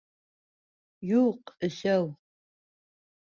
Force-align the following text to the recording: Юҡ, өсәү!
Юҡ, 1.09 1.53
өсәү! 1.69 2.09